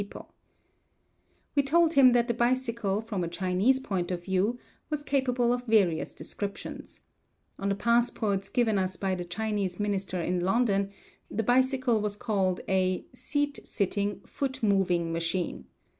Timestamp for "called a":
12.15-13.05